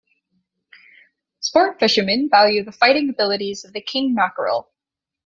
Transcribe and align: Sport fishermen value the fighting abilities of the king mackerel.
Sport 1.41 1.79
fishermen 1.79 2.27
value 2.27 2.63
the 2.63 2.71
fighting 2.71 3.07
abilities 3.11 3.63
of 3.63 3.71
the 3.73 3.81
king 3.81 4.15
mackerel. 4.15 4.71